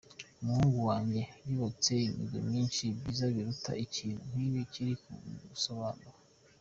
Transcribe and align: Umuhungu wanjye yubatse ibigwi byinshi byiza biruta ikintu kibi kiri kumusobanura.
Umuhungu 0.41 0.77
wanjye 0.89 1.21
yubatse 1.47 1.91
ibigwi 2.09 2.37
byinshi 2.47 2.83
byiza 2.97 3.25
biruta 3.33 3.71
ikintu 3.85 4.19
kibi 4.33 4.61
kiri 4.71 4.93
kumusobanura. 5.01 6.17